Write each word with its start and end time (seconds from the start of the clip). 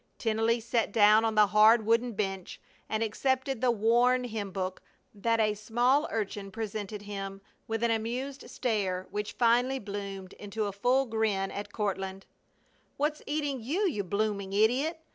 Tennelly 0.17 0.59
sat 0.59 0.91
down 0.91 1.23
on 1.23 1.35
the 1.35 1.45
hard 1.45 1.85
wooden 1.85 2.13
bench 2.13 2.59
and 2.89 3.03
accepted 3.03 3.61
the 3.61 3.69
worn 3.69 4.23
hymn 4.23 4.49
book 4.49 4.81
that 5.13 5.39
a 5.39 5.53
small 5.53 6.07
urchin 6.09 6.49
presented 6.49 7.03
him, 7.03 7.39
with 7.67 7.83
an 7.83 7.91
amused 7.91 8.49
stare 8.49 9.05
which 9.11 9.33
finally 9.33 9.77
bloomed 9.77 10.33
into 10.33 10.65
a 10.65 10.71
full 10.71 11.05
grin 11.05 11.51
at 11.51 11.71
Courtland. 11.71 12.25
"What's 12.97 13.21
eating 13.27 13.61
you, 13.61 13.87
you 13.87 14.03
blooming 14.03 14.53
idiot! 14.53 15.01